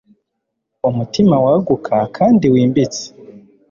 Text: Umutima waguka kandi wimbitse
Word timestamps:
Umutima 0.89 1.35
waguka 1.45 1.95
kandi 2.15 2.45
wimbitse 2.53 3.03